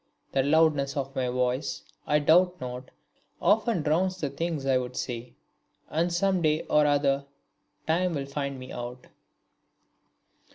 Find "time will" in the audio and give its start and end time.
7.85-8.25